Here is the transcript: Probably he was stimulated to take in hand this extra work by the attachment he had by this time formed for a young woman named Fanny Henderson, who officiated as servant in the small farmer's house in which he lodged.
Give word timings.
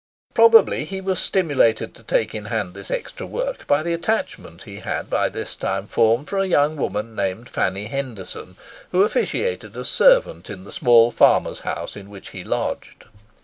Probably 0.33 0.85
he 0.85 0.99
was 0.99 1.19
stimulated 1.19 1.93
to 1.93 2.01
take 2.01 2.33
in 2.33 2.45
hand 2.45 2.73
this 2.73 2.89
extra 2.89 3.27
work 3.27 3.67
by 3.67 3.83
the 3.83 3.93
attachment 3.93 4.63
he 4.63 4.77
had 4.77 5.11
by 5.11 5.29
this 5.29 5.55
time 5.55 5.85
formed 5.85 6.27
for 6.27 6.39
a 6.39 6.47
young 6.47 6.75
woman 6.75 7.13
named 7.13 7.47
Fanny 7.47 7.85
Henderson, 7.85 8.55
who 8.91 9.03
officiated 9.03 9.77
as 9.77 9.89
servant 9.89 10.49
in 10.49 10.63
the 10.63 10.71
small 10.71 11.11
farmer's 11.11 11.59
house 11.59 11.95
in 11.95 12.09
which 12.09 12.29
he 12.29 12.43
lodged. 12.43 13.05